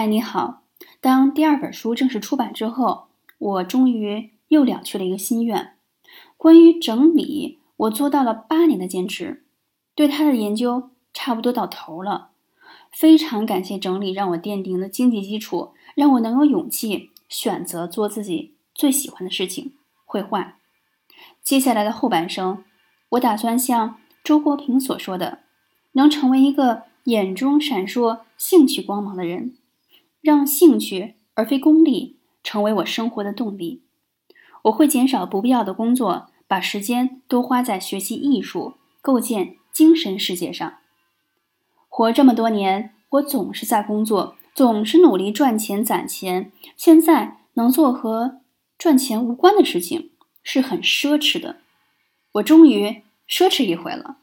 [0.00, 0.62] 哎，你好！
[1.02, 5.74] 当第二本书正式出版之后，我终于又了却了一个心愿。
[6.38, 9.44] 关于整理，我做到了八年的坚持，
[9.94, 12.30] 对它的研究差不多到头了。
[12.90, 19.74] 非常感谢整理让我奠定了经济基础，让我能有勇气选择做自己最喜欢的事情——
[20.06, 20.56] 绘画。
[21.42, 22.64] 接下来的后半生，
[23.10, 25.40] 我打算像周国平所说的，
[25.92, 29.56] 能成为一个眼中闪烁兴趣光芒的人。
[30.20, 33.82] 让兴趣而非功利成为我生活的动力。
[34.64, 40.74] 我会减少不必要的工作，把时间多花在学习艺术、构建精神世界上。
[41.88, 46.52] 活这么多年，我总是在工作，总是努力赚钱攒钱。
[46.76, 48.40] 现在能做和
[48.78, 50.10] 赚钱无关的事情，
[50.42, 51.56] 是很奢侈的。
[52.32, 54.18] 我终于奢侈一回了。